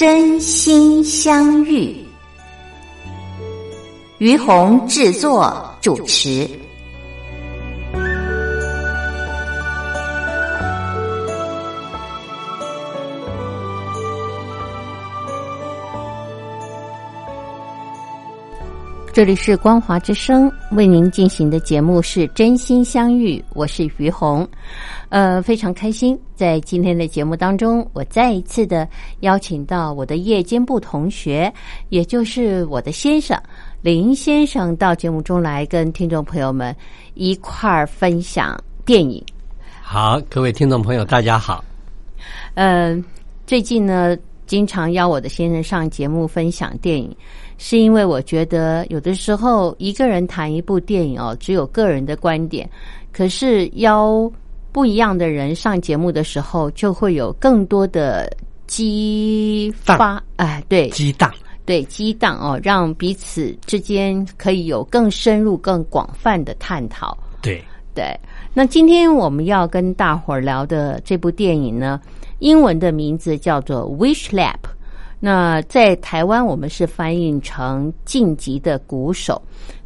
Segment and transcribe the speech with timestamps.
[0.00, 1.94] 真心相遇，
[4.16, 6.48] 于红制作主持。
[19.20, 24.48] 这里是光华之声为您进行的节目是真心相遇，我是于红。
[25.10, 28.88] 呃，非常开心，在今天的节目当中，我再一次的
[29.20, 31.52] 邀请到我的夜间部同学，
[31.90, 33.38] 也就是我的先生
[33.82, 36.74] 林先生，到节目中来跟听众朋友们
[37.12, 39.22] 一块儿分享电影。
[39.82, 41.62] 好，各位听众朋友，大家好。
[42.54, 43.04] 嗯，
[43.46, 47.14] 最近呢，经常邀我的先生上节目分享电影，
[47.62, 52.66] 是因为我觉得有的时候一个人谈一部电影哦，只有个人的观点，
[53.12, 54.32] 可是邀。
[54.72, 58.32] 不一样的人上节目的时候，就会有更多的
[58.68, 61.28] 激发，哎，对，激荡，
[61.66, 67.18] 对，激荡哦，让彼此之间可以有更深入、更广泛的探讨。
[67.42, 67.60] 对，
[67.96, 68.16] 对。
[68.54, 72.00] 那今天我们要跟大伙儿聊的这部电影呢，
[72.38, 74.54] 英文的名字叫做《Wish Lab》。
[75.22, 79.40] 那在台湾，我们是翻译成“晋级的鼓手”。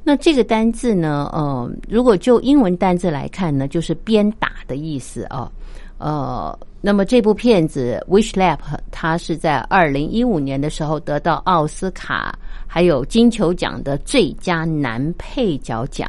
[0.06, 1.28] 那这个单字呢？
[1.32, 5.50] 呃，如果就英文单字来看呢，就是鞭打的意思哦。
[5.98, 8.58] 呃，那么这部片子《Wish Lab》
[8.90, 16.08] 它是在二零一五年的时候得到奥斯卡还有金球奖的最佳男配角奖。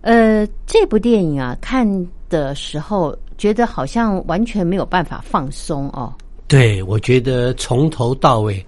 [0.00, 1.86] 呃，这部电影啊，看
[2.28, 6.12] 的时候觉得好像完全没有办法放松哦。
[6.52, 8.62] 对，我觉得从头到尾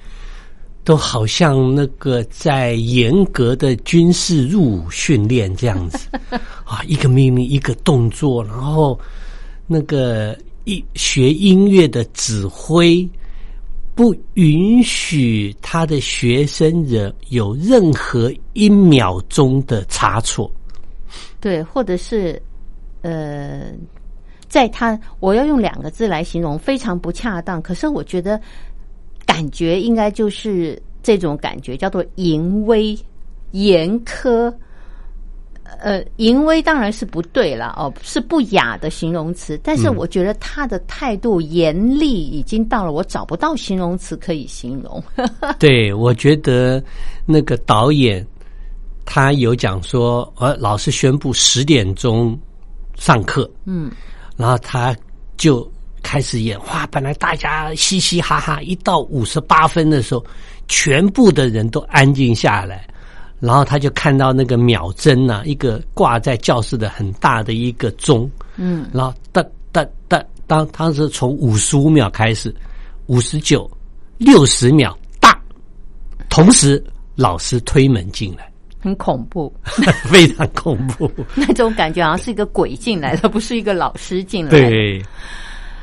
[0.85, 6.09] 都好像那个在严格的军事入伍训练这样子
[6.65, 8.99] 啊，一个命令一个动作，然后
[9.67, 10.35] 那个
[10.65, 13.07] 一学音乐的指挥
[13.95, 20.51] 不允许他的学生人有任何一秒钟的差错，
[21.39, 22.41] 对，或者是
[23.03, 23.75] 呃。
[24.55, 27.61] 在他，我要用两个字来形容，非常不恰当。
[27.61, 28.41] 可是我觉得，
[29.27, 32.97] 感觉应该就是这种感觉，叫做淫威、
[33.51, 34.55] 严苛。
[35.81, 39.59] 呃，淫威当然是不对了哦，是不雅的形容词。
[39.61, 45.03] 但是我觉得他的态度严厉，已经到了我找不到形容词可以形容。
[45.59, 46.81] 对，我觉得
[47.27, 48.25] 那个导演
[49.05, 52.39] 他有讲说，呃，老师宣布十点钟
[52.95, 53.91] 上课，嗯。
[54.37, 54.97] 然后他
[55.37, 55.71] 就
[56.03, 56.87] 开始演，哇！
[56.89, 60.25] 本来大家嘻嘻哈哈，一到五十八分的时候，
[60.69, 62.87] 全部的人都安静下来。
[63.41, 72.55] 然后他就看到那个秒针呢，一个挂在教室的很大的一个钟，嗯，然后哒哒哒，当当时从五十五秒开始，
[73.07, 73.71] 五十九、
[74.17, 75.39] 六十秒，大，
[76.31, 76.83] 同时
[77.17, 78.51] 老师推门进来。
[78.85, 79.51] 很恐怖，
[80.13, 81.11] 非常恐怖。
[81.35, 84.51] 那种感觉好像是一个鬼进来的，不是一个老师进来。
[84.51, 85.03] 对，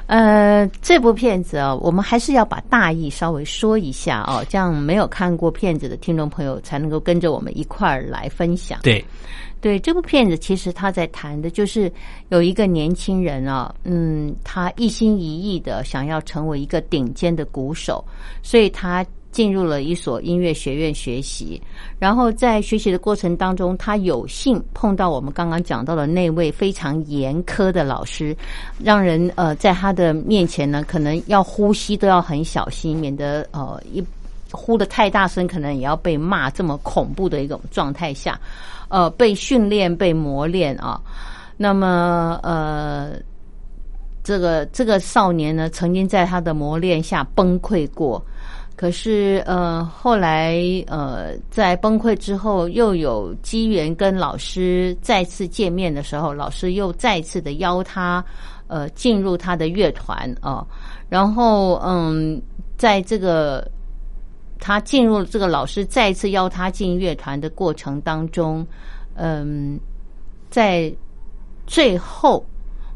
[0.05, 8.77] 呃，这部片子啊，我们还是要把大意稍微说一下哦，这样没有看过片子的听众朋友才能够跟着我们一块儿来分享。
[8.83, 9.03] 对，
[9.59, 11.91] 对，这部片子其实他在谈的就是
[12.29, 18.05] 有一个年轻人啊，嗯，他一心一意的想要成为一个顶尖的鼓手，
[18.43, 19.03] 所以他。
[19.31, 21.61] 进入了一所音乐学院学习，
[21.97, 28.35] 然后在学习的过程当中，他有幸碰到我们刚刚讲到的那位非常严苛的老师，
[28.77, 34.03] 让人呃在他的面前呢，可能要呼吸都要很小心，免得呃一
[34.51, 36.49] 呼的太大声，可能也要被骂。
[36.49, 38.37] 这么恐怖的一种状态下，
[38.89, 40.99] 呃，被训练、被磨练啊。
[41.55, 43.13] 那么呃，
[44.25, 48.21] 这个这个少年呢，曾经在他的磨练下崩溃过。
[48.81, 58.25] 可是，呃，后来，呃，在崩溃之后，又有机缘跟老师再次见面的时候，老师又再次的邀他，
[58.65, 60.65] 呃，进入他的乐团啊。
[61.09, 62.41] 然后，嗯，
[62.75, 63.69] 在这个
[64.59, 68.65] 他进入这个老师再次邀他进乐团的过程当中，
[69.13, 69.79] 嗯，
[70.49, 70.91] 在
[71.67, 72.43] 最后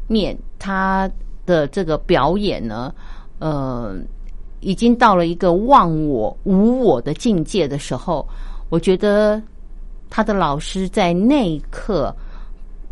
[0.08, 1.08] 面他
[1.46, 2.92] 的这个表演呢，
[3.38, 3.94] 呃，
[4.60, 8.26] 已经到了一个忘我无我的境界的时候，
[8.68, 9.40] 我觉得
[10.10, 12.14] 他的老师在那一刻，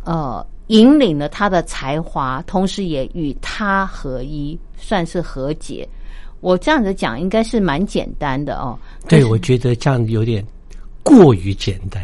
[0.04, 5.88] 呃，引领了他的才华，同时也与他合一，算是和解。
[6.40, 8.78] 我这样子讲应该是蛮简单的哦。
[9.08, 10.44] 对，我觉得这样有点
[11.02, 12.02] 过于简单，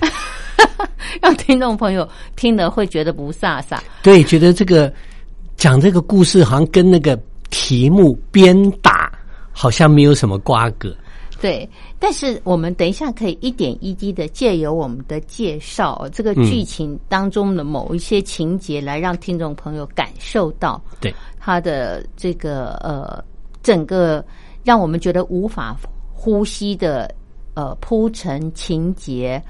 [1.20, 3.78] 让听众朋友听了会觉得不飒飒。
[4.02, 4.90] 对，觉得这个
[5.56, 7.18] 讲这个故事好像跟那个
[7.50, 9.09] 题目鞭打
[9.60, 10.96] 好像没有什么瓜葛。
[11.38, 11.68] 对，
[11.98, 23.22] 但是我们等一下可以一点一滴的借由我们的介绍，这个剧情当中的某一些情节，来让听众朋友感受到对他的这个呃。
[23.62, 24.24] 整个
[24.64, 25.76] 让我们觉得无法
[26.14, 27.14] 呼吸的
[27.52, 29.40] 呃铺陈情节，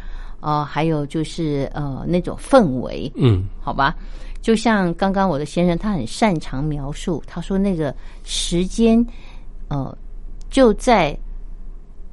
[0.41, 3.95] 呃，还有就是呃那种氛围，嗯，好吧，
[4.43, 9.07] 就像刚刚我的先生，他很擅长描述，他说那个时间，
[9.71, 9.97] 呃，
[10.51, 11.17] 就在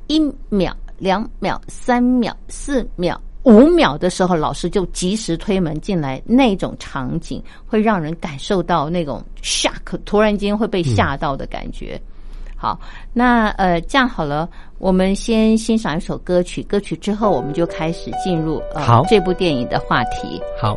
[0.07, 0.17] 一
[0.49, 11.99] 秒、两秒、三秒、四秒、五秒的时候，老师就及时推门进来，那种场景会让人感受到那种 shock，突然间会被吓到的感觉。
[12.55, 12.79] 好，
[13.13, 14.49] 那呃，这样好了，
[14.79, 20.41] 我们先欣赏一首歌曲，歌曲之后我们就开始进入呃这部电影的话题。
[20.59, 20.75] 好。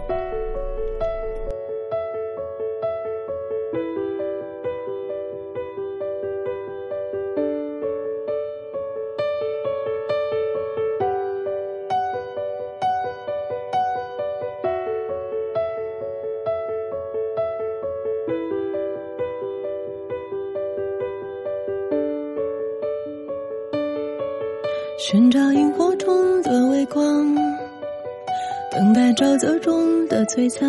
[29.40, 30.68] 色中的璀璨。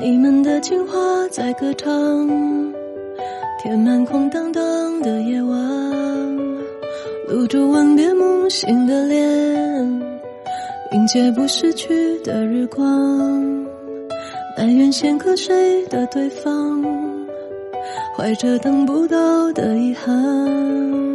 [0.00, 0.96] 你们的情话
[1.30, 1.92] 在歌唱，
[3.62, 5.58] 填满空荡荡的夜晚。
[7.28, 10.02] 露珠吻别梦醒的脸，
[10.92, 12.82] 迎接不逝去的日光。
[14.56, 16.82] 埋怨先瞌睡的对方，
[18.16, 21.13] 怀着等不到的遗憾。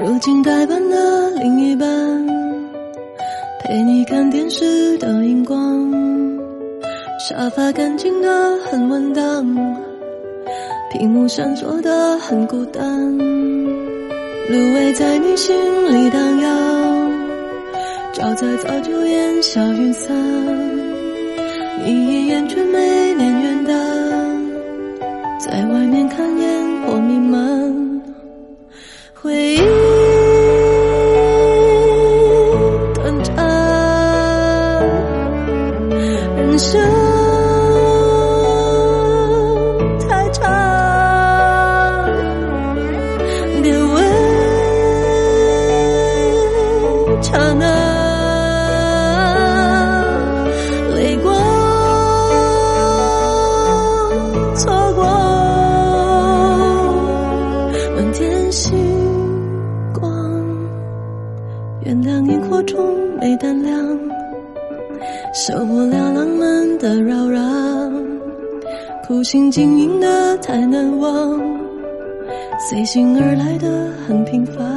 [0.00, 1.88] 如今代班的另一半，
[3.58, 5.58] 陪你看电视的荧光，
[7.18, 9.44] 沙发干净的很稳当，
[10.92, 15.56] 屏幕闪烁的很孤单，芦苇在你心
[15.92, 17.12] 里荡漾，
[18.14, 20.16] 沼泽早就烟消云散，
[21.84, 23.72] 你一眼却没念远的，
[25.40, 28.00] 在外面看烟火弥漫，
[29.12, 29.87] 回忆。
[69.22, 71.40] 心经营的太难忘，
[72.68, 74.67] 随心而来的很平凡。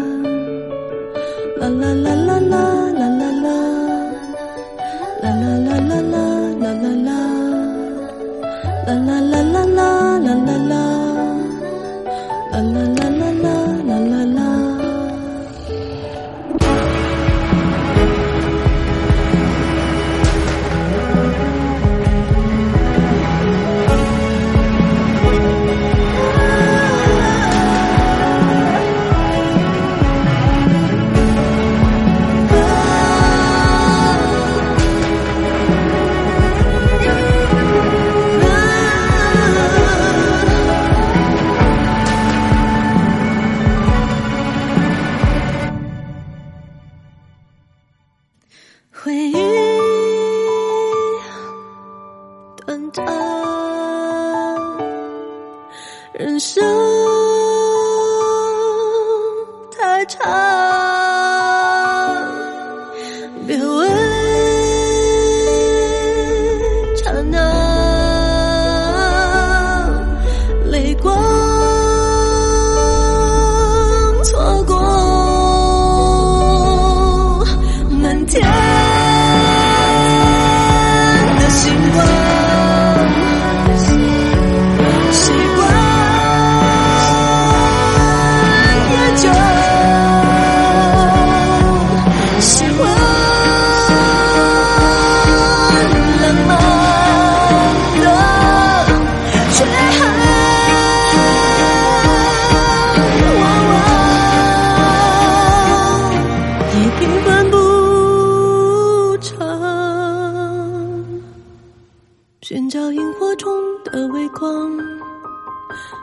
[112.43, 113.51] 寻找萤火虫
[113.83, 114.75] 的微光，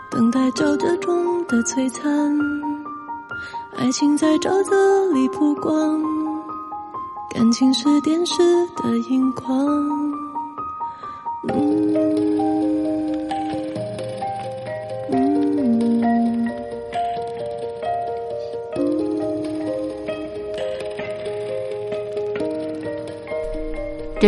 [0.09, 2.39] 等待沼泽中的璀璨，
[3.77, 6.01] 爱情在沼泽里曝光，
[7.35, 8.41] 感情是电视
[8.77, 10.08] 的荧光。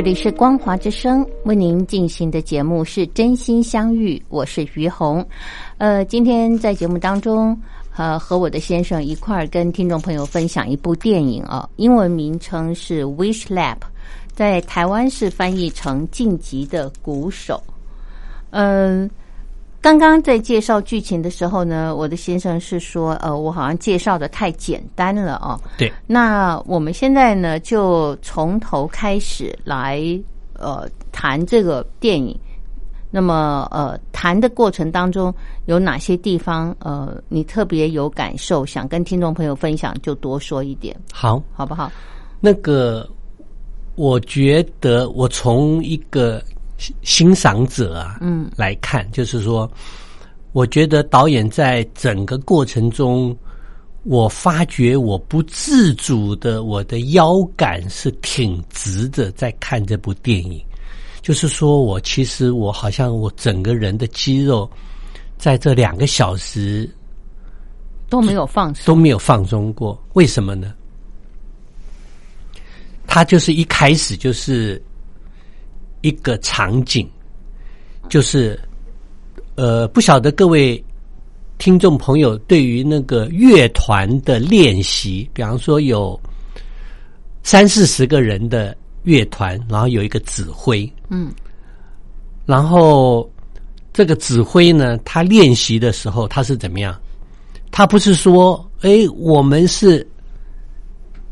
[0.01, 5.23] 这里是光华之声为您进行的节目是真心相遇，我是于红。
[5.77, 7.55] 呃，今天在节目当中，
[7.95, 13.75] 呃，和我的先生一块儿跟听众朋友分享一部电影啊，英文名称是《Wish Lab》，
[14.33, 17.63] 在台湾是翻译成《晋级的鼓手》。
[18.53, 19.11] 嗯、
[19.81, 25.59] 刚刚在介绍剧情的时候呢，我的先生是说，呃，我好像介绍的太简单了哦。
[25.79, 30.03] 对，那我们现在呢，就从头开始来
[30.55, 32.39] 呃谈这个电影。
[33.13, 35.35] 那么呃，谈的过程当中
[35.65, 41.91] 有哪些地方呃你特别有感受，想跟听众朋友分享，就多说一点，好，好不好？
[42.39, 43.09] 那个，
[43.97, 46.41] 我觉得我从一个
[46.81, 49.71] 欣欣赏者啊，嗯，来看，就是说，
[50.53, 53.37] 我觉得导演在整个过程中，
[54.05, 60.59] 我发觉我不自主的，我的腰杆是挺直的，在看这部电影。
[61.21, 64.69] 就是说我其实我好像我整个人的肌肉，
[65.37, 66.89] 在这两个小时
[68.09, 70.73] 都没有放松，都没有放松过，为什么呢？
[73.07, 74.83] 他就是一开始就是
[76.01, 77.09] 一个场景，
[78.09, 78.59] 就是
[79.57, 80.83] 呃，不晓得各位
[81.59, 86.19] 听众朋友对于那个乐团的练习，比方说有
[87.43, 91.31] 三四十个人的乐团，然后有一个指挥，嗯，
[92.47, 93.31] 然后
[93.93, 96.99] 这个指挥呢，他练习的时候他是怎么样？
[97.71, 100.07] 他不是说，哎，我们是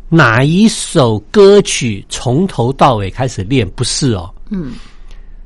[0.08, 3.68] 哪一首歌曲从头到尾开始练？
[3.70, 4.72] 不是哦，嗯，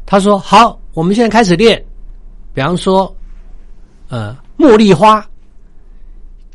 [0.07, 1.83] 他说好，我们现在开始练。
[2.55, 3.15] 比方说，
[4.09, 5.21] 呃，《茉莉花》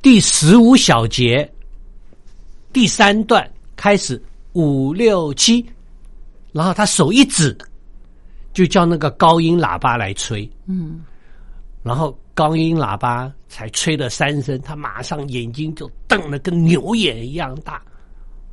[0.02, 1.52] 第十五小节
[2.72, 4.22] 第三段开始，
[4.54, 5.66] 五六七，
[6.52, 7.58] 然后他手一指，
[8.54, 11.04] 就叫那个高音喇叭来吹，嗯，
[11.82, 17.82] 然后高音喇叭才吹了三声，他马上眼睛就瞪得跟牛眼一样大，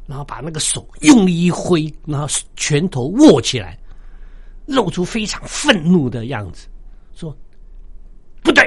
[0.06, 3.78] 然后把那个手用力一挥，然后拳头握起来，
[4.66, 6.66] 露出非常愤怒的样子，
[7.14, 7.36] 说
[8.42, 8.66] 不对，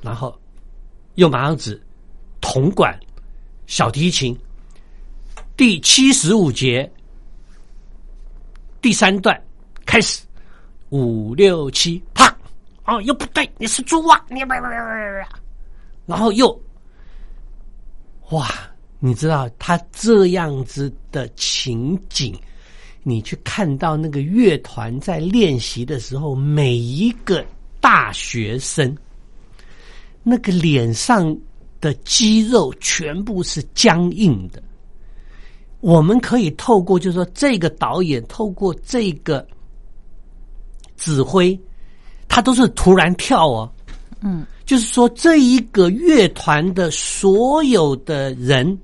[0.00, 0.38] 然后
[1.14, 1.80] 又马上指
[2.40, 2.98] 铜管、
[3.66, 4.36] 小提琴
[5.56, 6.90] 第七十五节
[8.80, 9.40] 第三段
[9.86, 10.22] 开始，
[10.90, 12.34] 五六七，啪！
[12.84, 14.24] 哦，又不对，你是猪啊！
[14.28, 14.40] 你
[16.06, 16.60] 然后又，
[18.30, 18.48] 哇！
[19.04, 22.32] 你知道他这样子的情景，
[23.02, 27.44] 你去看到那个乐团在练习的时候，每一个
[27.80, 28.96] 大学生，
[30.22, 31.36] 那个脸上
[31.80, 34.62] 的肌肉全部是僵硬的。
[35.80, 39.44] 我们可以透过，就是说，这个导演透过这个
[40.96, 41.58] 指挥，
[42.28, 43.68] 他都是突然跳哦，
[44.20, 48.78] 嗯，就是说，这一个乐团的所有的人，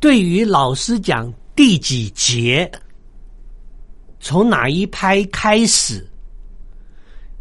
[0.00, 2.70] 对于老师讲第几节，
[4.26, 6.04] 从哪一拍开始，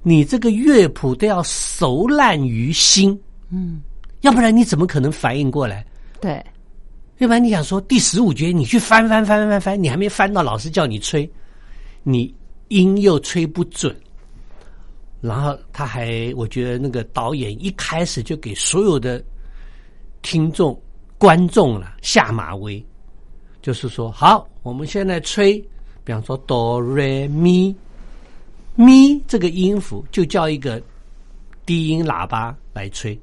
[0.04, 3.82] 你这个乐谱都要熟烂于心，嗯，
[4.22, 5.84] 要不然你怎么可能反应过来？
[6.22, 6.34] 对，
[7.18, 11.28] 要不然你想说第十五节你去翻翻翻翻翻翻，你还没翻到老师叫你吹，
[12.04, 12.32] 你
[12.68, 13.96] 音又吹不准。
[15.22, 19.26] 然后他还，我觉得那个导演一开始就给所有的
[20.22, 20.80] 听众、
[21.18, 22.86] 观众了下马威，
[23.60, 25.68] 就是说，好，我们现在吹，
[26.06, 27.76] 比方说哆瑞咪
[28.76, 30.82] 咪这个音符，就叫一个
[31.66, 33.14] 低音喇叭来吹。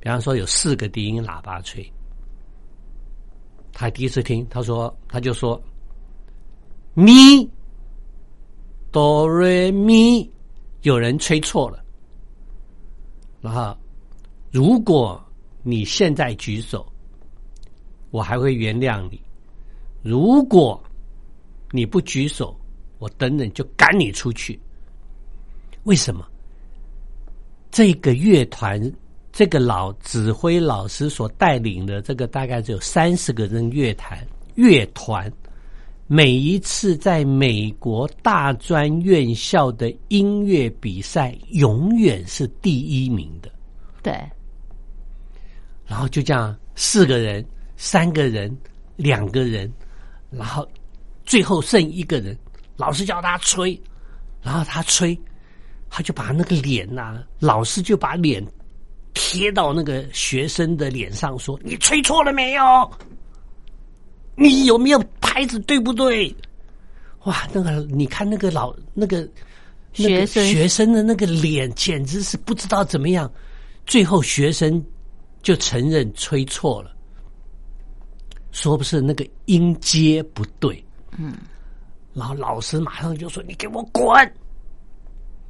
[0.00, 1.90] 比方说有四个低音喇叭吹，
[3.72, 5.58] 他第一次听，他说他就说
[6.92, 7.48] 咪
[8.90, 10.28] 哆瑞咪，
[10.82, 11.82] 有人吹错了。
[13.40, 13.76] 然后，
[14.50, 15.22] 如果
[15.62, 16.86] 你现在举手，
[18.10, 19.18] 我还会原谅你；
[20.02, 20.82] 如果
[21.74, 22.56] 你不举手，
[23.00, 24.56] 我等等就赶你出去。
[25.82, 26.24] 为什么？
[27.68, 28.80] 这个乐团，
[29.32, 35.30] 这个老指挥老师所带领的这个大概只有三十个人乐团，乐团
[36.06, 43.50] 每一次在美国大专院校的音乐比赛，永远是第一名的。
[44.00, 44.12] 对，
[45.84, 47.44] 然后就这样，四个人、
[47.76, 48.56] 三个人、
[48.94, 49.68] 两个人，
[50.30, 50.64] 然后
[51.24, 52.36] 最后剩一个人，
[52.76, 53.80] 老师叫他吹，
[54.42, 55.18] 然后他吹。
[55.96, 58.44] 他就把那个脸呐，老师就把脸
[59.12, 62.90] 贴到那个学生的脸上，说：“你吹错了没有？
[64.34, 66.34] 你有没有拍子对不对？”
[67.26, 69.28] 哇，那个你看那个老那个
[69.92, 73.30] 学生学生的那个脸，简直是不知道怎么样。
[73.86, 74.84] 最后学生
[75.44, 76.90] 就承认吹错了，
[78.50, 80.84] 说不是那个音阶不对。
[81.18, 81.34] 嗯，
[82.12, 84.04] 然后老师马上就说：“你给我滚！”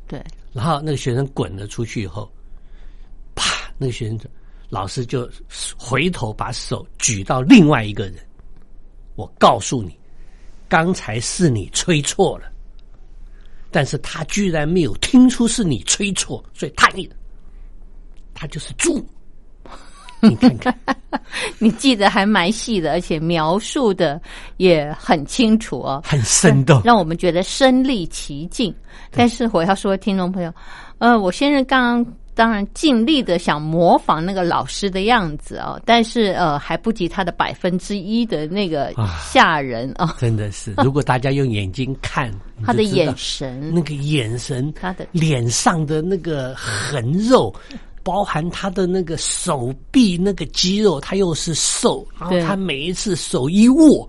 [0.06, 2.30] 对，然后那个学生滚了出去以后，
[3.34, 4.18] 啪，那个学生
[4.68, 5.28] 老师就
[5.78, 8.16] 回头把手举到另外一个人。
[9.16, 9.98] 我告诉你，
[10.68, 12.52] 刚才是你吹错了，
[13.70, 17.08] 但是他居然没有听出是你吹错，所以他你
[18.34, 19.04] 他就是猪。
[20.28, 20.74] 你看看，
[21.58, 24.20] 你记得还蛮细的，而且描述的
[24.56, 28.74] 也很清楚哦，很生动，让我们觉得身临其境。
[29.10, 30.52] 但是我要说，听众朋友，
[30.98, 40.16] 呃，我先生刚刚当然尽力的想模仿那个老师的样子哦，但是呃，还不及他的百分之一的那个吓人啊！
[40.18, 42.28] 真的是，如果大家用眼睛看
[42.66, 47.54] 他的眼神，那个眼神，他的脸上的那个横肉。
[48.04, 54.08] 包含他的那个手臂那个肌肉，他又是瘦，然后他每一次手一握，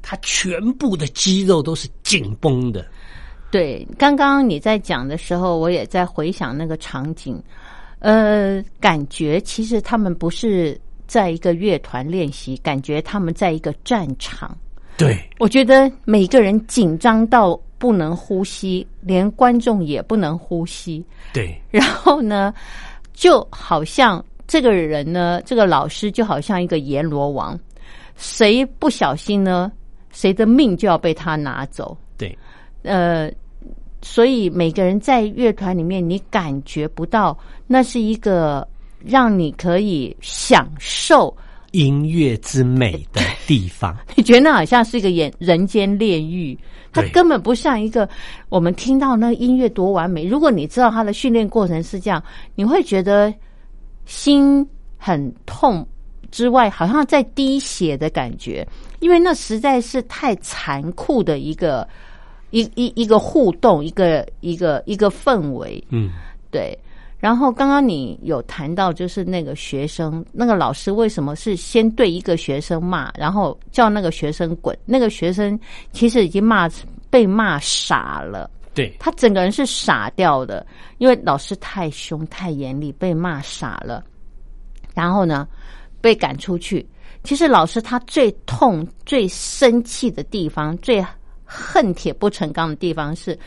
[0.00, 2.84] 他全部的肌肉都是紧绷的。
[3.50, 7.40] 对，刚刚你在讲的时候，我也在回想那个场景，
[7.98, 14.56] 呃，感觉其实他们不是在一个乐团练习，感觉他们在一个战场。
[14.96, 21.04] 对，我觉得每个人紧张到不能呼吸，连观众也不能呼吸。
[21.32, 22.54] 对，然后呢？
[23.20, 27.54] 就好像这个人呢，这个老师就好像一个阎罗王，
[28.16, 29.70] 谁不小心呢，
[30.10, 31.94] 谁的命就要被他拿走。
[32.16, 32.34] 对，
[32.82, 33.30] 呃，
[34.00, 38.66] 所以每个人在乐团里面，你感觉不到那是一个
[39.04, 41.36] 让你可以享受
[41.72, 43.96] 音乐之美的地方。
[44.16, 46.58] 你觉得那好像是一个人人间炼狱，
[46.92, 48.08] 它根本不像一个
[48.48, 50.24] 我们听到那音乐多完美。
[50.24, 52.22] 如果你知道它的训练过程是这样，
[52.54, 53.32] 你会觉得
[54.04, 55.86] 心很痛
[56.30, 58.66] 之外，好像在滴血的感觉，
[59.00, 61.88] 因为那实在是太残酷的一个
[62.50, 65.82] 一一一个互动，一个一个一个氛围。
[65.90, 66.10] 嗯，
[66.50, 66.76] 对。
[67.20, 74.74] 然后刚刚你有谈到，就是那个学生，那个老师为什么是先对一个学生骂，然后叫那个学生滚？
[74.86, 75.60] 那个学生
[75.92, 76.66] 其实已经骂
[77.10, 84.02] 被骂傻了，对他整个人是傻掉的，因为老师太凶太严厉，被骂傻了。
[84.94, 85.46] 然后呢，
[86.00, 86.88] 被赶出去。
[87.22, 91.04] 其实老师他最痛、最生气的地方，最
[91.44, 93.38] 恨铁不成钢的地方是。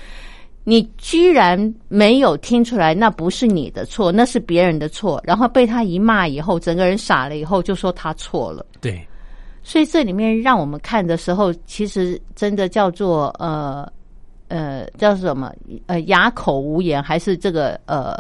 [0.66, 5.22] 你居然没有听出来，那不是你的错，那是别人的错。
[5.26, 8.66] 然后被他一骂以后，整个人傻了以后，就说他错了。
[8.80, 9.06] 对，
[9.62, 13.86] 所以这里面让我们看的时候，其实真的叫做呃
[14.48, 15.52] 呃叫什么
[15.88, 18.16] 呃哑口无言，还是这个呃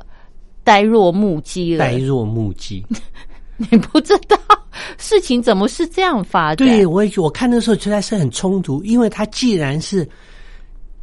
[0.65, 1.85] 呆若木鸡了？
[1.85, 2.85] 呆若木鸡，
[3.55, 4.37] 你不知道
[4.97, 6.67] 事情怎么是这样发展？
[6.67, 10.05] 对我我看的时候实在是很冲突，因为他既然是。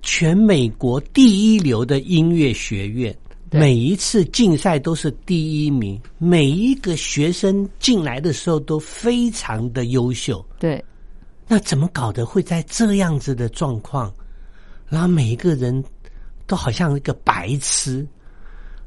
[0.03, 3.17] 全美国第一流的音乐学院，
[3.51, 10.45] 每一次竞赛都是第一名，每一个学生进来的时候都非常的优秀。
[10.59, 10.83] 对，
[11.47, 14.13] 那怎么搞的会在这样子的状况？
[14.89, 15.85] 然后每一个人
[16.47, 18.07] 都好像一个白痴，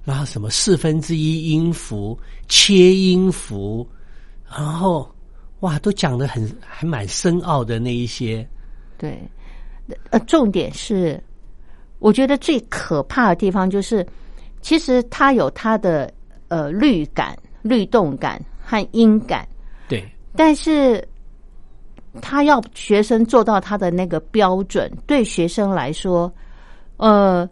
[0.03, 2.17] 然后什么四分之一音符、
[2.49, 3.87] 切音符，
[4.49, 5.09] 然后
[5.59, 8.45] 哇，都讲的很还蛮深奥的那一些。
[8.97, 9.21] 对。
[10.11, 11.21] 呃，重点是，
[11.99, 14.05] 我觉得最可怕的地方就是，
[14.61, 16.11] 其实它有它的
[16.47, 19.47] 呃律感、律动感和音感，
[19.87, 20.03] 对。
[20.35, 21.07] 但是，
[22.21, 26.31] 他要学生做到他的那个标准，对学生来说，
[26.97, 27.47] 呃，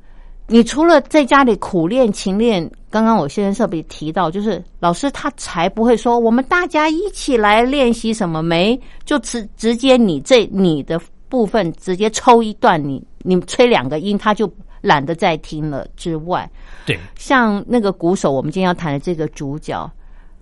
[0.48, 11.00] 你除了在家里苦练勤练，刚刚我先生特别提到，就是老师他才不会说我们大家一起来练习什么没，就直直接你这你的
[11.32, 15.88] 部分直接抽一段，你你吹两个音，他就懒得再听了。
[15.96, 16.50] 之外，
[16.86, 19.90] 对，像那个鼓手，我们今天要谈的这个主角，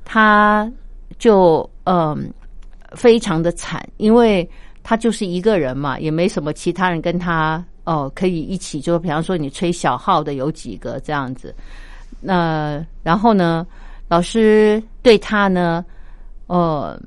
[0.03, 0.67] 他
[1.19, 2.33] 就嗯
[2.93, 4.49] 非常的惨，因为
[4.81, 11.53] 他就是一个人嘛，也没什么其他人跟他哦可以一起，就比方说你吹小号的有几个这样子。
[12.19, 13.65] 那然后呢，
[14.07, 15.85] 老师对他呢，
[16.47, 16.99] 呃，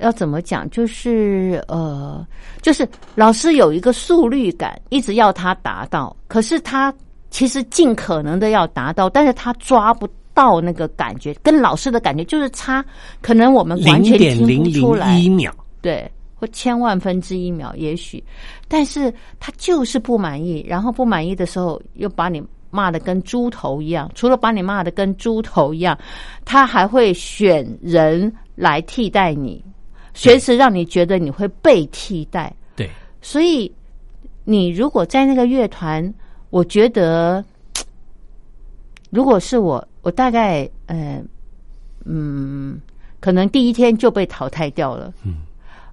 [0.00, 0.68] 要怎么讲？
[0.70, 2.26] 就是呃，
[2.62, 6.92] 就是老师有一个速率感，一直要他达到，可是他
[7.30, 12.84] 其实尽可能的要达到，但是他抓不到那个感觉，跟老师的感觉就是差，
[13.20, 15.18] 可能我们完全听不出来。
[15.18, 18.22] 一秒，对，或千万分之一秒，也许，
[18.68, 25.98] 但是他就是不满意，然后不满意的时候又把你骂的跟猪头一样，除了把你骂的跟猪头一样，
[26.44, 29.62] 他还会选人来替代你，
[30.22, 32.54] 随时让你觉得你会被替代。
[32.76, 32.90] 对，
[33.22, 33.72] 所以
[34.44, 36.12] 你如果在那个乐团，
[36.50, 37.44] 我觉得，
[39.10, 41.22] 如果是我，我大概呃
[42.04, 42.80] 嗯，
[43.18, 45.12] 可能第一天就被淘汰掉了。
[45.24, 45.36] 嗯。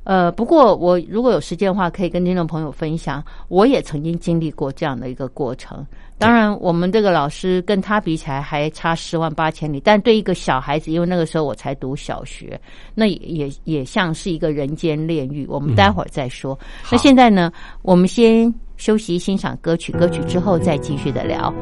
[0.07, 5.85] 呃，不过我如果有时间的话，可以跟听众朋友分享，我也曾经经历过这样的一个过程。
[6.17, 12.57] 当然，我们这个老师跟他比起来还差十万八千里，但对一个小孩子，因为那个时候我才读小学，
[12.95, 15.45] 那也也也像是一个人间炼狱。
[15.49, 16.57] 我们待会儿再说。
[16.89, 21.53] 那现在呢，我们先休息欣赏歌曲，歌曲之后再继续的聊。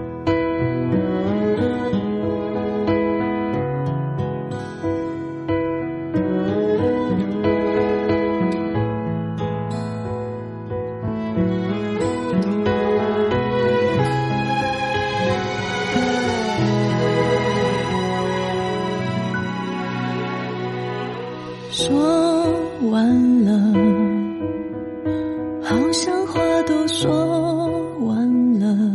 [21.88, 21.93] 说
[22.89, 23.52] 完了，
[25.62, 27.12] 好像话都说
[28.00, 28.91] 完了，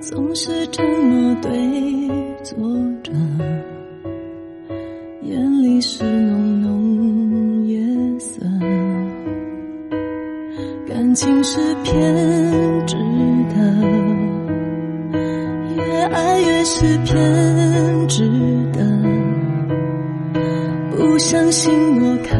[0.00, 1.48] 总是沉默对
[2.42, 2.58] 坐
[3.04, 3.12] 着，
[5.22, 7.78] 眼里是浓浓夜
[8.18, 8.44] 色，
[10.88, 11.94] 感情是偏
[12.84, 12.96] 执
[13.54, 13.54] 的，
[15.76, 18.55] 越爱越是偏执的。
[21.16, 22.35] 不相信我看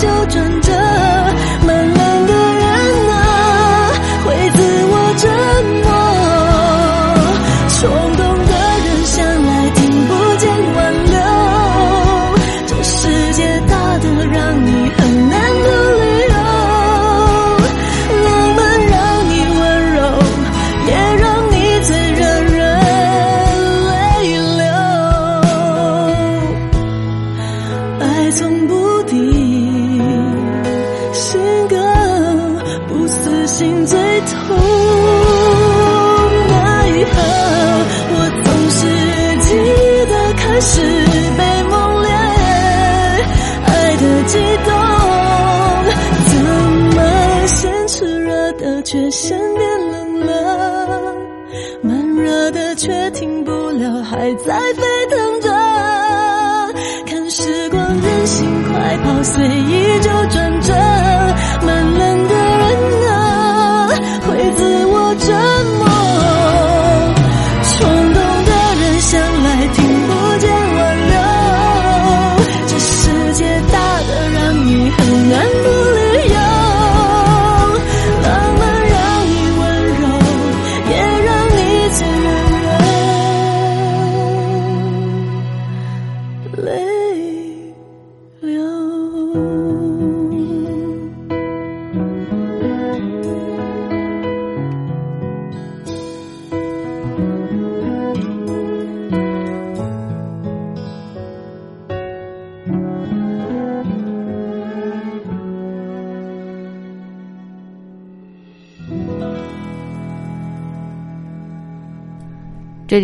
[0.00, 0.59] 就转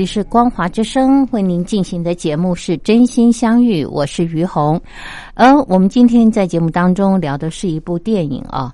[0.06, 4.80] 是光华之声为您进行的节目是真心相遇，我是于红。
[5.34, 8.72] 而我们今天在节目当中聊的是一部电影啊，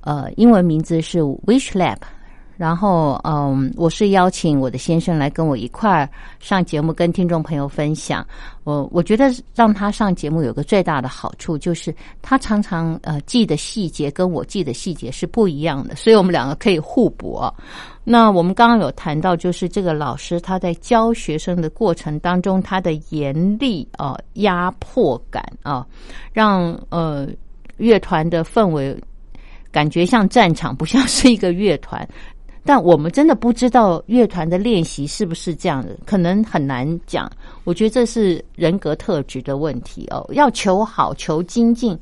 [0.00, 1.96] 呃，英文名字是《Wish Lab》。
[2.60, 6.06] 然后，嗯，我是邀请我的先生来跟我一块儿
[6.40, 8.22] 上节目，跟听众朋友分享。
[8.64, 17.42] 我我觉得让他上节目有个最大的好处，就是他常常呃记的细节跟我记的细节是不一样的，所以我们两个可以互补。
[18.04, 25.86] 那我们刚刚有谈到，就是这个老师他在教学生的过程当中，他的严厉啊、压迫感啊，
[26.30, 27.26] 让呃
[27.78, 28.94] 乐团的氛围
[29.72, 32.06] 感觉像战场，不像是一个乐团。
[32.62, 37.30] 但我们真的不知道乐团的练习是不是这样的，可能很难讲。
[37.64, 40.28] 我觉得这是人格特质的问题哦。
[40.32, 41.98] 要求好、求精进，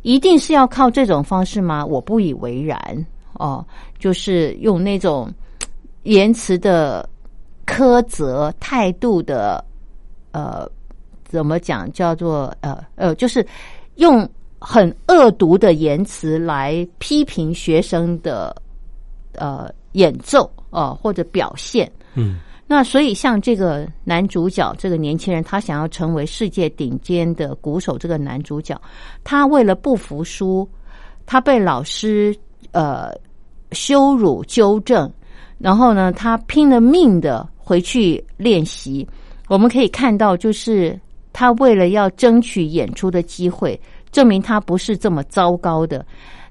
[0.00, 1.84] 一定是要靠这种方式吗？
[1.84, 3.64] 我不以为然哦。
[3.98, 5.30] 就是用那种
[6.04, 7.06] 言辞的
[7.66, 9.62] 苛责、态度的
[10.32, 10.66] 呃，
[11.24, 13.46] 怎么讲叫做呃呃，就是
[13.96, 14.26] 用
[14.58, 18.56] 很恶毒的言辞来批评学生的。
[19.36, 28.80] 呃，演奏哦、或者表现，嗯，那所以像这个男主角，这个年轻人，他想要成为世界顶尖的鼓手，这个男主角，
[29.22, 30.68] 他为了不服输，
[31.26, 32.36] 他被老师
[32.72, 33.12] 呃
[33.70, 35.08] 羞辱纠正，
[35.58, 39.06] 然后呢，他拼了命的回去练习。
[39.46, 40.98] 我们可以看到，就是
[41.32, 46.04] 他为了要争取演出的机会，证明他不是这么糟糕的，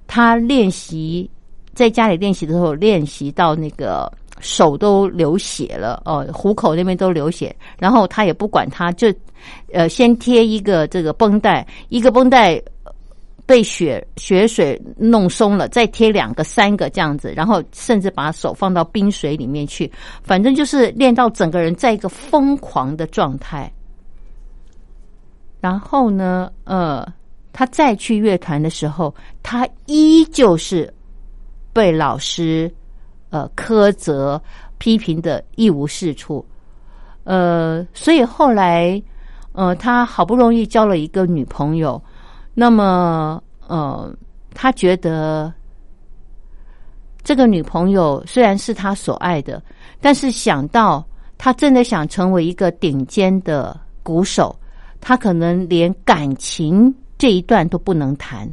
[0.08, 1.30] 他练习。
[1.74, 9.12] 在家里练习的时候，练习到那个手都流血了哦，虎口那边都流血，然后他也不管他，就
[9.72, 12.62] 呃先贴一个这个绷带，一个绷带
[13.46, 19.92] 被血血水弄松了，再贴两个、三个这样子，然后甚至把手放到冰水里面去，
[20.24, 23.72] 反正就是练到整个人在一个疯狂的状态。
[25.60, 27.08] 然后呢，呃，
[27.52, 30.94] 他再去乐团的时候，他依旧是。
[31.74, 32.72] 被老师
[33.32, 34.40] 呃苛责、
[34.78, 36.46] 批评的一无是处，
[37.24, 39.02] 呃，所以后来
[39.54, 42.02] 呃，他好不容易交了一个女朋友，
[42.54, 44.16] 那么呃，
[44.54, 45.52] 他觉得
[47.24, 49.62] 这个女朋友虽然是他所爱的，
[50.00, 51.04] 但是想到
[51.40, 54.56] 他真的想成为一个顶尖的鼓手，
[55.02, 58.48] 他可能连感情这一段都不能谈，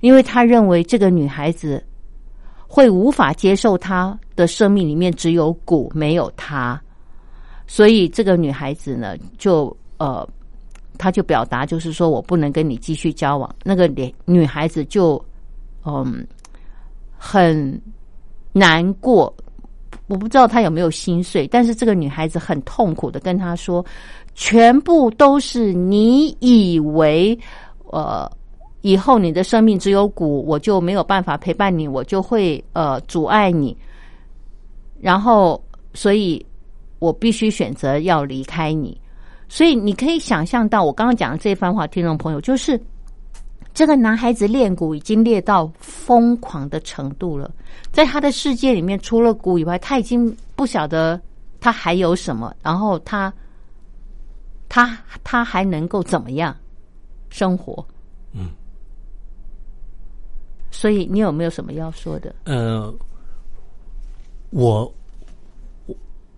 [0.00, 1.84] 因为他认为这个女孩子。
[2.70, 6.78] 会无法接受他的生命里面只有鼓没有他，
[7.66, 10.28] 所以这个女孩子呢，就呃，
[10.98, 13.52] 她就表达就是说我不能跟你继续交往。
[13.64, 15.20] 那个女女孩子就
[15.82, 16.26] 嗯
[17.16, 17.80] 很
[18.52, 19.34] 难过，
[20.06, 23.84] 我不知道她有没有心碎，但是这个女孩子很痛苦的跟他说，
[24.34, 27.36] 全部都是你以为
[27.86, 28.30] 呃。
[28.82, 33.76] 以后你的生命只有鼓，我就没有办法陪伴你，我就会呃阻碍你。
[35.00, 35.62] 然后，
[35.94, 36.44] 所以
[36.98, 39.00] 我必须选择要离开你。
[39.48, 42.80] 所以你可以想象到，我刚刚讲的这番话，听众朋友，就是
[43.72, 47.50] 这个男孩子练鼓已经练到疯狂的程度了，
[47.92, 51.20] 在他的世界里面，除了鼓以外，他已经不晓得
[51.60, 52.54] 他还有什么。
[52.62, 53.32] 然后他
[54.68, 56.54] 他他还能够怎么样
[57.30, 57.84] 生活？
[58.32, 58.50] 嗯。
[60.70, 62.34] 所以你有没有什么要说的？
[62.44, 62.94] 呃，
[64.50, 64.94] 我
[65.86, 65.96] 我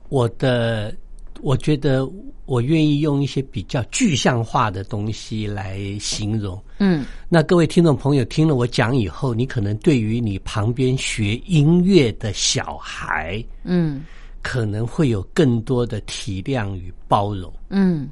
[0.09, 0.95] 我的
[1.41, 2.09] 我觉得
[2.47, 6.61] 我愿意用一些比较具象化的东西来形容。
[6.79, 14.03] 嗯那各位听众朋友听了我讲以后，你可能对于你旁边学音乐的小孩，嗯
[14.43, 17.53] 可能会有更多的体谅与包容。
[17.69, 18.09] 嗯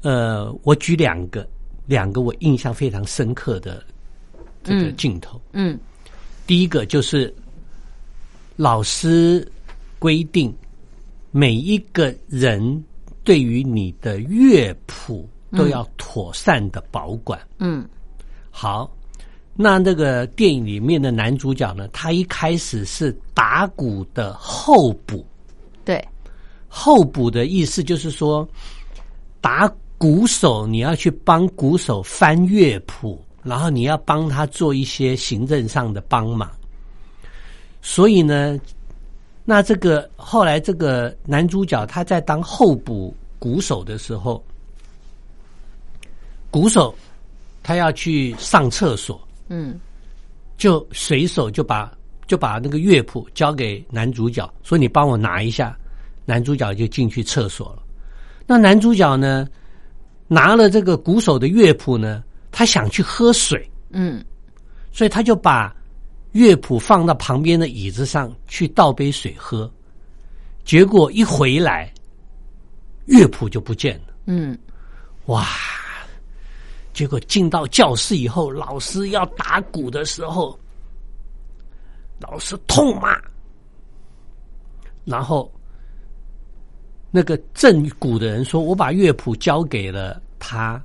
[0.00, 1.48] 呃，我举两个
[1.86, 3.84] 两个我印象非常深刻的
[4.62, 4.96] 这个嗯。
[4.96, 5.40] 镜头。
[5.52, 5.78] 嗯。
[6.46, 7.32] 第一个就是
[8.56, 9.46] 老师
[9.98, 10.54] 规定
[11.30, 12.84] 每一个人
[13.24, 17.40] 对于你的乐谱都要妥善的保管。
[17.58, 17.88] 嗯。
[18.50, 18.90] 好，
[19.54, 25.24] 那那个电影里面的男主角呢，他一开始是打鼓的候补，
[25.84, 26.06] 对，
[26.68, 28.46] 候补的意思就是说，
[29.40, 36.50] 打鼓手你要去帮鼓手翻乐谱，然后你要帮他做一些行政上的帮忙。
[37.80, 38.58] 所以呢，
[39.44, 44.42] 那这个后来这个男主角他在当候补鼓手的时候，
[46.50, 46.94] 鼓手
[47.62, 49.78] 他要去上厕所，嗯
[50.56, 51.92] 就随手就把
[52.26, 55.76] 就把那个乐谱交给男主角，说你帮我拿一下。
[56.24, 57.82] 男主角就进去厕所了。
[58.46, 59.44] 那男主角呢，
[60.28, 64.24] 拿了这个鼓手的乐谱呢，他想去喝水，嗯
[64.92, 65.74] 所以他就把
[66.32, 69.68] 乐谱放到旁边的椅子上去倒杯水喝。
[70.64, 71.92] 结果一回来，
[73.06, 74.14] 乐谱就不见了。
[74.26, 74.56] 嗯
[75.26, 75.46] 哇！
[76.92, 80.58] 结果进到教室以后，老师要打鼓的时候，
[82.20, 83.18] 老师痛骂，
[85.04, 85.50] 然后
[87.10, 90.80] 那个正鼓的人说：“我把乐谱交给了他，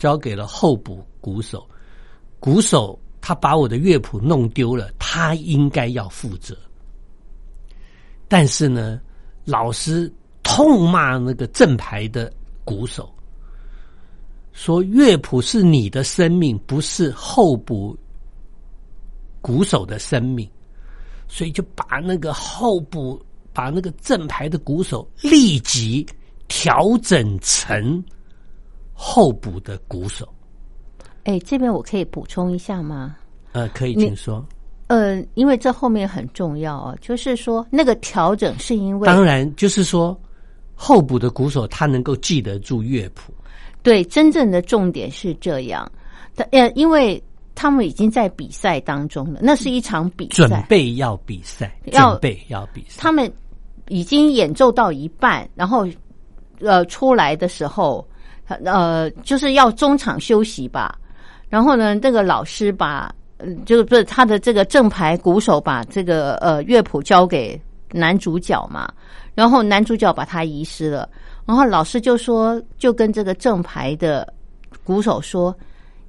[0.00, 1.68] 交给了候补鼓手，
[2.40, 6.56] 鼓手他把我的乐谱弄丢了，他应该要负责。”
[8.26, 8.98] 但是呢，
[9.44, 10.10] 老师
[10.42, 12.32] 痛骂那个正牌的
[12.64, 13.12] 鼓手，
[14.52, 17.94] 说乐谱是你的生命，不是候补
[19.42, 20.48] 鼓手的生命，
[21.28, 23.20] 所以就把那个候补，
[23.52, 26.06] 把那个正牌的鼓手立即
[26.48, 28.02] 调整成
[29.02, 30.28] 候补的鼓手。
[31.24, 33.16] 哎，这边我可以补充一下吗？
[33.52, 34.46] 呃，可以请说。
[34.88, 40.14] 呃，因为这后面很重要哦，就是说那个调整是因为当然，就是说
[40.74, 43.32] 候补的鼓手他能够记得住乐谱。
[43.82, 45.90] 对真正的重点是这样，
[46.34, 47.22] 但呃，因为
[47.54, 53.00] 他们已经在比赛当中了，那是一场比赛准，备要比赛，要准备要比赛。
[53.00, 53.32] 他们
[53.88, 55.86] 已经演奏到一半，然后
[56.60, 58.06] 呃出来的时候，
[58.64, 60.98] 呃就是要中场休息吧。
[61.48, 67.60] 然后呢，这个老师把呃就是不是他的这个正牌鼓手把这个呃乐谱交给
[67.92, 68.90] 男主角嘛，
[69.34, 71.08] 然后男主角把他遗失了，
[71.46, 74.32] 然后老师就说就跟这个正牌的
[74.84, 75.54] 鼓手说。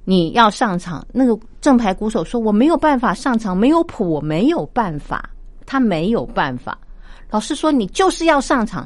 [0.04, 5.30] 你要上场，那个正牌鼓手说我没有办法上场，没有谱，我没有办法，
[5.64, 6.76] 他没有办法。
[7.30, 8.84] 老师说你就是要上场。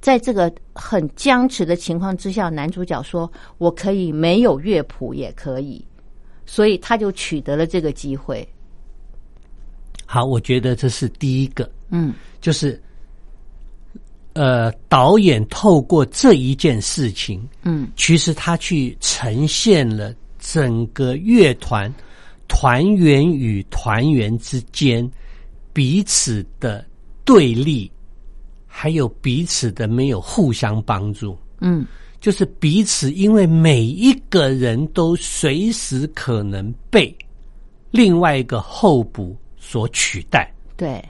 [0.00, 5.84] 在这个很僵持的情况之下，男主角说我可以没有乐谱也可以，
[6.46, 8.46] 所以他就取得了这个机会。
[10.06, 12.14] 好，我觉得这是第一个，嗯。
[12.40, 12.80] 就是
[14.34, 17.90] 呃，导演透过这一件事情，嗯。
[17.96, 21.92] 其实他去呈现了整个乐团
[22.46, 25.06] 团员与团员之间
[25.72, 26.86] 彼此的
[27.24, 27.90] 对立，
[28.78, 31.36] 还有彼此的没有互相帮助。
[31.60, 31.84] 嗯。
[32.20, 37.16] 就是彼此，因为每一个人都随时可能被
[37.92, 41.00] 另外一个候补所取代，对，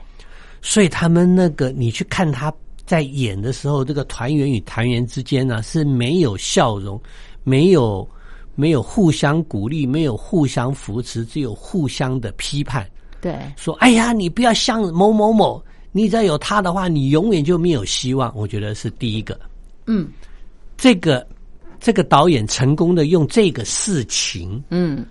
[0.61, 2.53] 所以他们那个你去看他
[2.85, 7.01] 在演的时候，这个团员与团员之间呢、是没有笑容，
[7.43, 8.07] 没有
[8.53, 12.87] 没有互相鼓励，没有互相扶持，只有互相的批判，
[13.19, 15.59] 对，说：“哎呀，你不要像某某某，
[15.91, 19.39] 你只要有他的话，你永远就没有希望。”我觉得是第一个。
[19.87, 20.07] 嗯
[20.77, 21.27] 这个
[21.79, 25.05] 这个导演成功的用这个事情嗯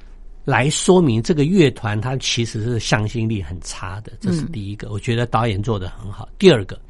[0.45, 4.91] 来说明这个乐团它其实是向心力很差的，这是第一个。
[4.91, 6.29] 我觉得导演做的很好。
[6.39, 6.81] 第二个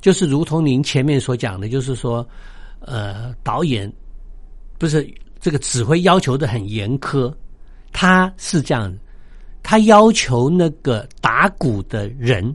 [0.00, 2.24] 就是如同您前面所讲的，就是说，
[2.78, 3.92] 呃，导演
[4.78, 7.34] 不是这个指挥要求的很严苛，
[7.92, 8.96] 他是这样，
[9.62, 12.54] 他要求那个打鼓的人。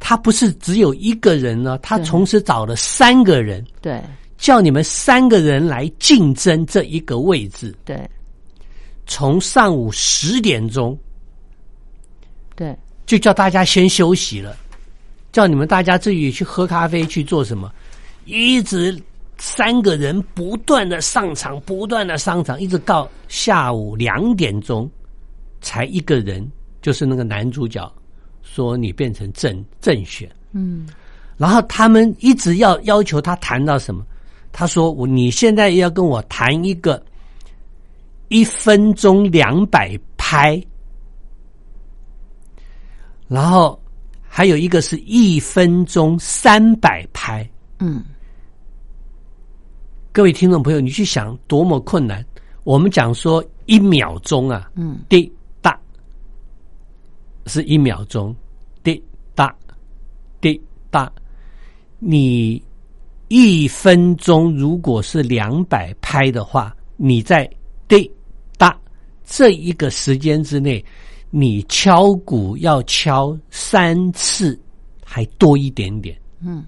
[0.00, 4.02] 他不是只有一个人呢，他同时找了三个人，对。
[4.36, 8.08] 叫你们三个人来竞争这一个位置，对。
[9.04, 10.96] 从上午十点钟
[12.54, 14.56] 对，就叫大家先休息了，
[15.32, 17.68] 叫你们大家自己去喝咖啡去做什么，
[18.26, 18.96] 一直
[19.38, 24.88] 三个人不断的上场，不断的上场，一直到下午两点钟，
[25.60, 26.48] 才一个人，
[26.80, 27.92] 就是那个男主角
[28.66, 30.88] 说你变成正正选，嗯。
[31.36, 34.04] 然后他们一直要要求他谈到什么？
[34.50, 37.00] 他说：“我你现在要跟我谈一个
[38.26, 40.60] 一分钟两百拍，
[43.28, 43.80] 然后
[44.26, 47.48] 还有一个是一分钟三百拍。
[47.78, 48.02] 嗯，
[50.10, 52.24] 各位听众朋友，你去想多么困难。
[52.64, 55.32] 我们讲说一秒钟啊，嗯，滴
[55.62, 55.78] 答。
[57.46, 58.34] 是一秒钟，
[60.88, 61.12] 滴答，
[61.98, 62.62] 你
[63.28, 67.48] 一分钟如果是两百拍的话，你在
[67.86, 68.10] 滴
[68.56, 68.76] 答
[69.24, 70.84] 这一个时间之内，
[71.30, 74.58] 你敲鼓要敲三次，
[75.04, 76.18] 还多一点点。
[76.40, 76.64] 嗯，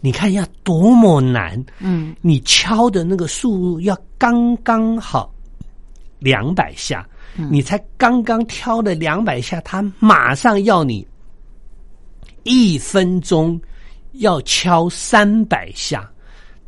[0.00, 1.64] 你看要多么难。
[1.78, 5.32] 嗯，你敲的那个速度要刚刚好
[6.18, 7.06] 两百下，
[7.50, 11.06] 你才刚刚挑了两百下，他马上要你
[12.46, 13.60] 一分钟
[14.12, 16.08] 要敲三百下，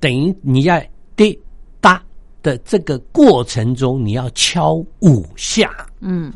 [0.01, 1.39] 等于你在滴
[1.81, 2.03] 答
[2.43, 5.70] 的这个过程中，你要敲五下。
[6.01, 6.33] 嗯，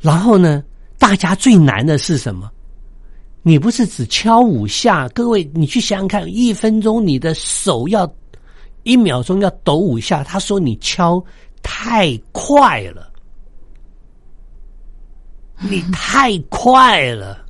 [0.00, 0.64] 然后呢，
[0.98, 2.50] 大家最难的是什么？
[3.42, 8.10] 你不是只敲五下，各位，你去想想看，一分钟你的手要
[8.84, 11.22] 一秒钟要抖五下，他说你敲
[11.62, 13.12] 太快了，
[15.60, 17.43] 你太快了，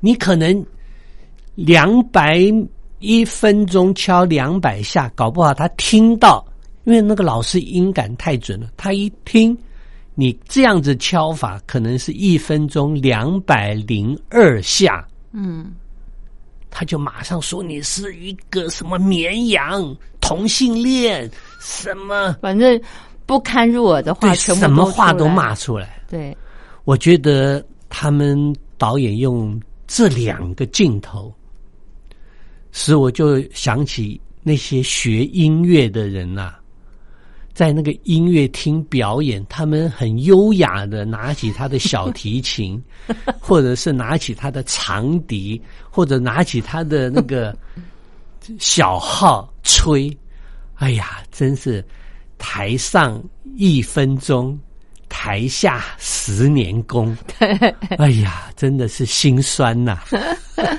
[0.00, 0.64] 你可能
[1.54, 2.40] 两百
[2.98, 6.44] 一分钟敲两百下，搞不好他听到，
[6.84, 9.56] 因为那个老师音感太准了，他一听
[10.14, 15.72] 你这样子敲法，可能是一分钟两百零二下，嗯，
[16.70, 21.30] 他就马上说你是一个什么绵羊、同性恋，
[21.60, 22.80] 什么反正
[23.26, 25.54] 不堪入耳的话，对，全部什么话都骂。
[25.54, 26.02] 出来。
[26.08, 26.36] 对，
[26.84, 31.34] 我觉得他们导演用这两个镜头，
[32.72, 36.54] 使我就想起那些学音乐的人呐、
[37.54, 42.82] 在那个音乐厅表演，他们很优雅的拿起他的小提琴，
[43.40, 47.56] 或者是拿起他的长笛，或者拿起他的那个
[48.58, 50.14] 小号吹。
[50.74, 51.82] 哎呀，真是
[52.36, 53.22] 台上
[53.56, 54.58] 一分钟，
[55.18, 57.16] 台下十年功。
[57.96, 59.98] 哎呀，真的是心酸呐、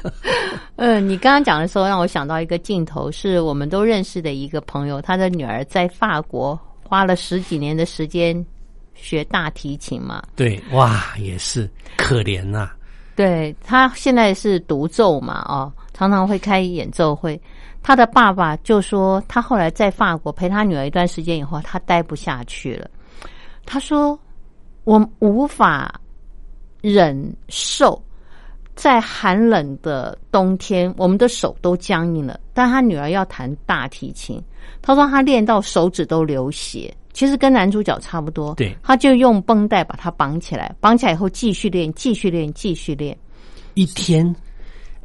[0.77, 8.45] 嗯，你刚刚讲的时候，让我想到一个镜头，是我们都认识的一个朋友，他的女儿在法国花了十几年的时间
[8.93, 10.21] 学大提琴嘛。
[10.35, 11.67] 对，哇，也是
[11.97, 12.69] 可怜呐、
[13.15, 17.41] 对他现在是独奏嘛，哦，常常会开演奏会。
[17.81, 22.88] 他的爸爸就说，他后来在法国陪他女儿一段时间以后，他待不下去了。
[23.65, 24.17] 他说
[24.88, 25.99] ：“我无法
[26.81, 28.01] 忍受
[28.73, 32.39] 在寒冷的冬天，我们的手都僵硬了。
[32.53, 34.41] 但他女儿要弹大提琴，
[34.81, 38.55] 他说他练到手指都流血，其实跟男主角差不多。
[38.55, 43.17] 对他就用绷带把它绑起来，绑起来以后继续练，继续练，继续练。
[43.73, 44.33] 一天，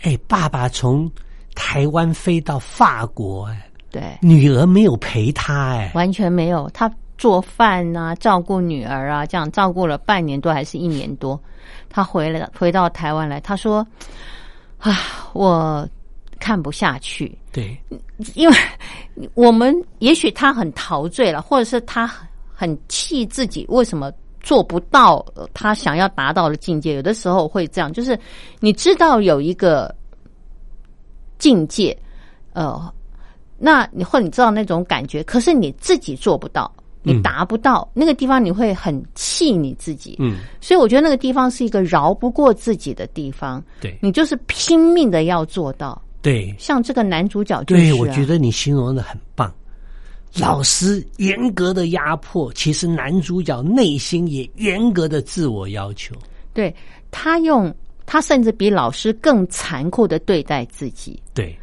[0.02, 1.10] 哎，爸爸从
[1.56, 6.88] 台湾飞到法国，哎，对，女儿没有陪他，哎，完全没有他
[7.22, 11.40] 做饭啊，照顾女儿啊，这样照顾了半年多还是一年多。
[11.88, 13.86] 他回来回到台湾来，他说
[14.78, 14.98] ：“啊，
[15.32, 15.88] 我
[16.40, 17.80] 看不下去，对，
[18.34, 18.56] 因为
[19.34, 22.12] 我们也许他很陶醉了，或者是他
[22.52, 24.10] 很气自己为什么
[24.40, 26.96] 做不到呃他想要达到的境界。
[26.96, 28.18] 有的时候会这样，就是
[28.58, 29.94] 你知道有一个
[31.38, 31.96] 境界，
[32.52, 32.92] 呃，
[33.58, 36.68] 那你或你知道那种感觉，可是你自己做不到，
[37.02, 40.16] 你嗯达不到、那个地方，你会很气你自己。
[40.18, 46.00] 嗯，所以我觉得那个地方是一个饶不过自己的地方，对，你就是拼命的要做到。
[46.20, 49.52] 对，像这个男主角就是、啊，对，我觉得你形容的很棒。
[50.38, 56.14] 老师严格的压迫，其实男主角内心也严格的自我要求。
[56.54, 56.74] 对
[57.10, 57.74] 他用
[58.06, 61.54] 他甚至比老师更残酷的对待自己对，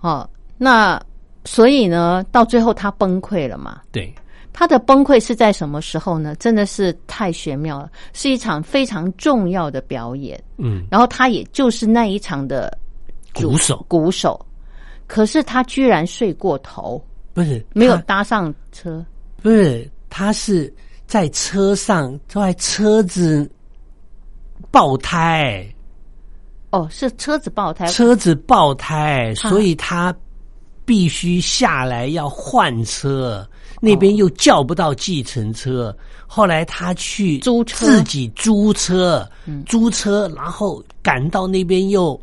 [0.00, 0.26] 哦。
[0.56, 0.98] 那
[1.44, 3.82] 所以呢，到最后他崩溃了嘛？
[3.92, 4.14] 对，
[4.54, 6.32] 他的崩溃是在什么时候呢？
[6.36, 10.40] 真的是太玄妙了，是一场非常重要的表演。
[10.58, 12.78] 嗯，然后他也就是那一场的
[13.34, 13.84] 鼓手。
[13.88, 14.46] 鼓手，
[15.08, 19.04] 可是他居然睡过头，不是没有搭上车。
[19.42, 20.72] 不是，他是
[21.04, 23.50] 在车上，在车子
[24.70, 25.66] 爆胎，
[26.70, 29.48] 哦，是车子爆胎，车子爆胎，啊。
[29.50, 30.14] 所以他
[30.84, 33.46] 必须下来要换车，
[33.80, 35.94] 那边又叫不到计程车。
[36.26, 37.86] 后来他去租车？
[37.86, 39.28] 自己租车，
[39.66, 42.20] 租车，然后赶到那边又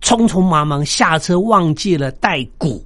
[0.00, 2.84] 匆匆忙忙下车，忘记了带鼓。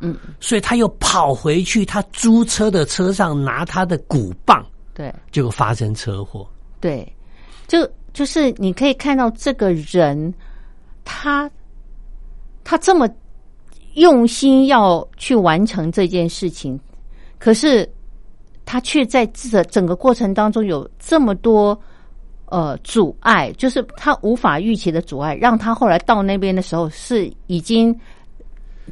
[0.00, 5.14] 嗯，所以他又跑回去他租车的车上拿他的鼓棒，对。
[5.30, 6.46] 结果发生车祸。
[6.80, 7.10] 对，
[7.68, 10.34] 就就是你可以看到这个人，
[11.04, 11.48] 他
[12.64, 13.08] 他这么
[13.94, 16.78] 用心要去完成这件事情，
[17.38, 17.88] 可是
[18.64, 21.78] 他却在这整个过程当中有这么多
[22.46, 27.94] 呃阻碍，就是他无法预期的阻碍，让他后来到那边的时候是已经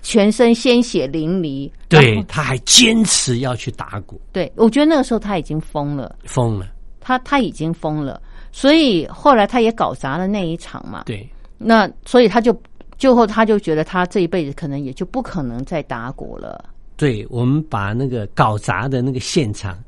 [0.02, 1.70] 全身鲜血淋漓。
[1.88, 6.16] 对，他还坚持要去打鼓，对，我觉得那个时候他已经疯了。
[6.24, 6.66] 疯了。
[7.02, 8.20] 他他已经疯了，
[8.52, 11.04] 所以后来他也搞砸了那一场嘛。
[11.06, 12.52] 对，那所以他就
[13.00, 16.62] 最后他就觉得他这一辈子可能也就不可能再打鼓了。
[16.98, 19.82] 对，我们把那个搞砸的那个现场，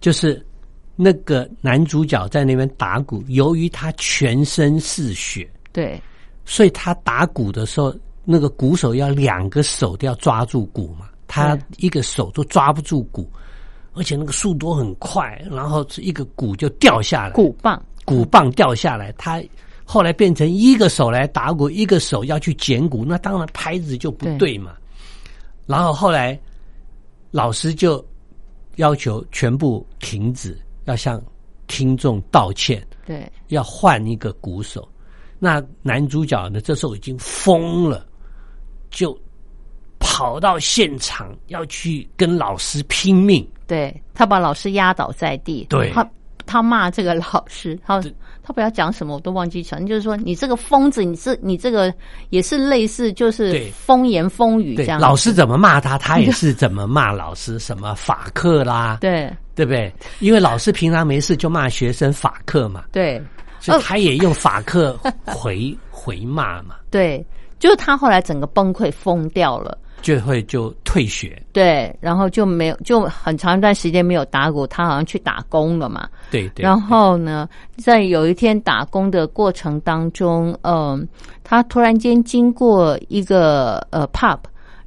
[0.00, 0.44] 就是
[0.96, 6.02] 那个男主角在那边打鼓，由于他全身是血，对。
[6.44, 13.30] 所以他打鼓的时候，那个鼓手要两个手都要抓住鼓嘛，他一个手都抓不住鼓，
[13.94, 19.40] 而且那个速度很快，然后一个鼓就掉下来，鼓棒，鼓棒掉下来，他
[19.92, 24.72] 后来变成一个手来打鼓，一个手要去捡鼓，那当然拍子就不对嘛。
[25.66, 26.40] 然后后来
[27.30, 28.02] 老师就
[28.76, 31.22] 要求全部停止，要向
[31.66, 34.88] 听众道歉，对要换一个鼓手。
[35.38, 38.06] 那男主角呢，这时候已经疯了，
[38.88, 39.14] 就
[39.98, 43.46] 跑到现场要去跟老师拼命。
[43.66, 45.66] 对，他把老师压倒在地。
[45.68, 46.10] 对他
[46.46, 48.02] 他骂这个老师，他
[48.42, 51.92] 他不要讲什么我都忘记讲，就是说你这个疯子，你这你这个
[52.30, 55.00] 也是类似就是对风言风语这，样。
[55.00, 59.92] 老师怎么骂他，他也是怎么骂老师，什么法克啦， 对对不对？
[60.20, 63.22] 因为老师平常没事就骂学生法克嘛，对
[63.60, 67.24] 所以他也用法克 回回骂嘛，对，
[67.60, 69.78] 就是他后来整个崩溃疯掉了。
[70.02, 71.40] 就会就退学。
[71.52, 76.08] 对，然后就没有，就很长一段时间没有打鼓，他好像去打工了嘛。
[76.30, 81.08] 对对，然后呢，在有一天打工的过程当中，嗯、
[81.42, 84.38] 他突然间经过一个呃 pub，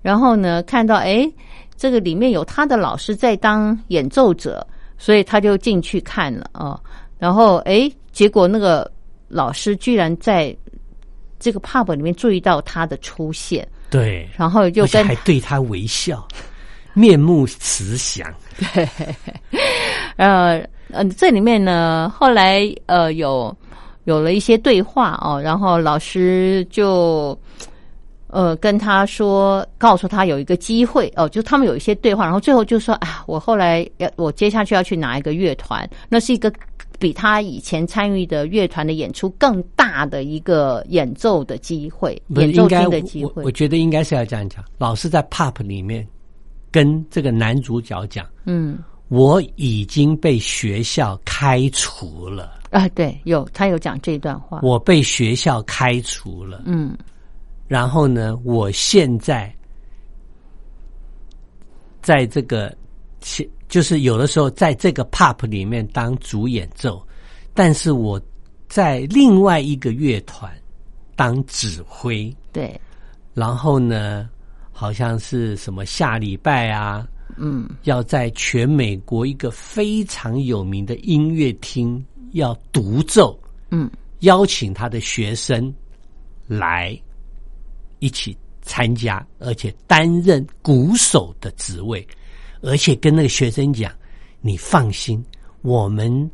[0.01, 1.32] 然后呢看到哎，
[1.76, 4.66] 这个里面有他的老师在当演奏者，
[4.97, 6.80] 所以他就进去看了啊、
[7.18, 8.89] 然后哎，结果那个
[9.28, 10.55] 老师居然在
[11.39, 16.27] 这个 pub 里面注意到他的出现，对，然后就还对他微笑，
[16.93, 18.27] 面目慈祥。
[20.17, 20.61] 呃
[20.91, 23.55] 呃，这里面呢，后来呃有
[24.05, 27.38] 有了一些对话哦，然后老师就
[28.27, 36.51] 呃跟他说，告诉他有一个机会哦，就他们有一些对话，然后最后就说啊，我后来要我接下去要去哪一个乐团，那是一个。
[37.00, 43.52] 比他以前参与的乐团的演出更大的一个演奏的机会，演奏的机会我我。
[43.52, 44.64] 觉得应该是要这样讲。
[44.78, 46.08] 老师在 pub 里面
[46.72, 48.78] 跟这个男主角讲，嗯
[49.10, 54.60] 我已经被学校开除了，啊，对，有他有讲这段话。
[54.64, 56.64] 我被学校开除了。
[56.66, 56.98] 嗯
[57.68, 59.54] 然后呢，我现在
[62.02, 62.76] 在这个
[63.22, 67.05] 现就是有的时候在这个 pop 里面当主演奏，
[67.53, 68.17] 但是我
[68.69, 70.49] 在另外一个乐团
[71.13, 72.34] 当指挥。
[72.53, 72.80] 对，
[73.34, 74.30] 然后呢，
[74.71, 77.05] 好像是什么下礼拜啊，
[77.36, 77.69] 嗯。
[77.84, 82.01] 要在全美国一个非常有名的音乐厅
[82.32, 83.38] 要独奏，
[83.71, 83.91] 嗯。
[84.19, 85.73] 邀请他的学生
[86.47, 86.97] 来
[87.99, 92.07] 一起参加，而且担任鼓手的职位，
[92.66, 93.91] 而且跟那个学生讲
[94.41, 95.24] ：“你放心，
[95.61, 96.30] 我们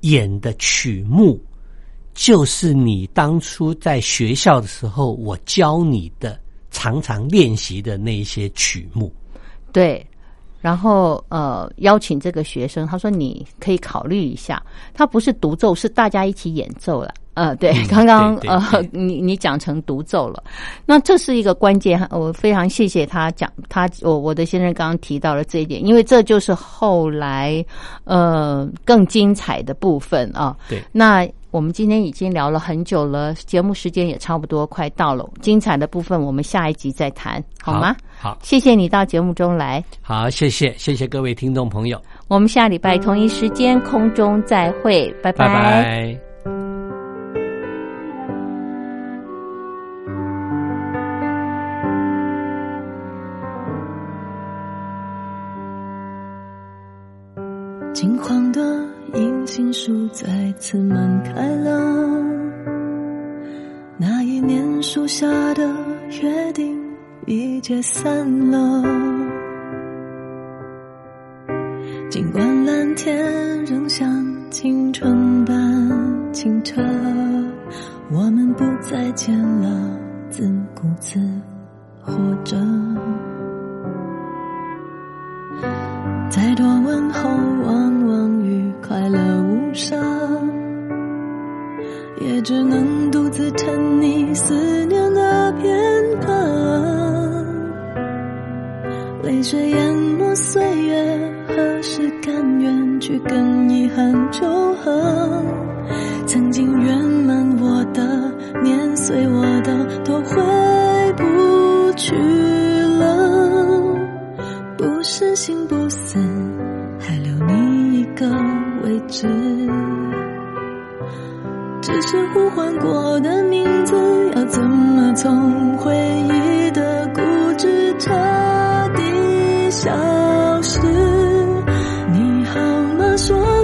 [0.00, 1.40] 演的曲目
[2.12, 6.38] 就是你当初在学校的时候我教你的，
[6.72, 9.12] 常常练习的那些曲目。
[9.72, 10.04] 对，
[10.60, 14.60] 然后呃，邀请这个学生，他说你可以考虑一下，
[14.92, 17.14] 他不是独奏，是大家一起演奏了。
[17.40, 18.60] 呃，对，刚刚呃，
[18.92, 20.42] 你你讲成独奏了，
[20.84, 27.64] 那这是一个关键，我非常谢谢他讲他我我的先生刚刚提到了这一点，因为这就是后来
[28.04, 30.54] 呃更精彩的部分啊。
[30.68, 37.96] 对，那我们今天已经聊了很久了，节目时间也差不多快到了，精彩的部分我们下一集再谈，好吗？
[38.20, 39.82] 好，谢谢你到节目中来。
[40.02, 46.29] 好，谢谢，谢谢各位听众朋友，我们下礼拜同一时间空中再会，拜拜
[65.20, 65.62] 下的
[66.22, 66.80] 约定
[67.26, 68.82] 已解散了，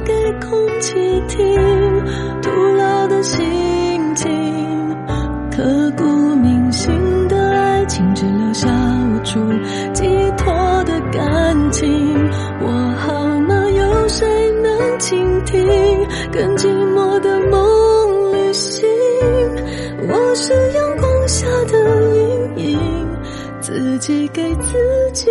[0.03, 0.95] 给空气
[1.29, 1.57] 听，
[2.43, 4.97] 徒劳的心情，
[5.51, 6.05] 刻骨
[6.37, 6.93] 铭心
[7.29, 9.41] 的爱情，只留下无处
[9.93, 10.05] 寄
[10.37, 10.53] 托
[10.85, 11.89] 的感情。
[12.61, 13.69] 我好吗？
[13.71, 14.27] 有谁
[14.63, 15.67] 能倾听？
[16.33, 18.87] 更寂寞的梦旅行。
[20.09, 23.09] 我是阳光下的阴影，
[23.61, 25.31] 自己给自己